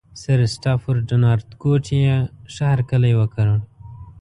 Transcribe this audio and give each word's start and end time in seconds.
سرسټافرډ 0.21 1.09
نارتکوټ 1.23 1.85
یې 2.01 2.15
ښه 2.53 2.65
هرکلی 2.73 3.13
وکړ. 3.19 3.47